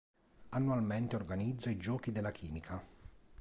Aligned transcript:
Annualmente 0.49 1.15
organizza 1.15 1.69
i 1.69 1.77
Giochi 1.77 2.11
della 2.11 2.31
chimica. 2.31 2.83